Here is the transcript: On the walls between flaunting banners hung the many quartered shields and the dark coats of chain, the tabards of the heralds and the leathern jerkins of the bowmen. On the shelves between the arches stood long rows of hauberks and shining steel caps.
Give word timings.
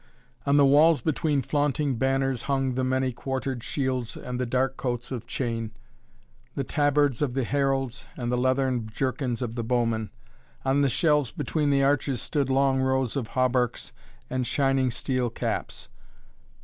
On 0.47 0.57
the 0.57 0.65
walls 0.65 0.99
between 0.99 1.43
flaunting 1.43 1.95
banners 1.99 2.41
hung 2.49 2.73
the 2.73 2.83
many 2.83 3.11
quartered 3.13 3.63
shields 3.63 4.17
and 4.17 4.39
the 4.39 4.47
dark 4.47 4.75
coats 4.75 5.11
of 5.11 5.27
chain, 5.27 5.73
the 6.55 6.63
tabards 6.63 7.21
of 7.21 7.35
the 7.35 7.43
heralds 7.43 8.05
and 8.17 8.31
the 8.31 8.35
leathern 8.35 8.89
jerkins 8.91 9.43
of 9.43 9.53
the 9.53 9.63
bowmen. 9.63 10.09
On 10.65 10.81
the 10.81 10.89
shelves 10.89 11.29
between 11.29 11.69
the 11.69 11.83
arches 11.83 12.19
stood 12.19 12.49
long 12.49 12.81
rows 12.81 13.15
of 13.15 13.27
hauberks 13.37 13.91
and 14.27 14.47
shining 14.47 14.89
steel 14.89 15.29
caps. 15.29 15.87